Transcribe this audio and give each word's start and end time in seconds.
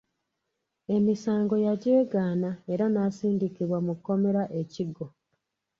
Emisango 0.95 1.55
yagyegaana 1.65 2.51
era 2.73 2.85
n’asindikibwa 2.89 3.77
mu 3.85 3.93
kkomera 3.97 4.41
e 4.61 4.63
Kigo. 4.73 5.05